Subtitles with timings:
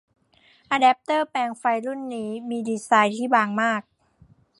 [0.71, 3.81] อะแดปเตอร์แปลงไฟรุ่นนี้มีดีไซน์ที่บางมาก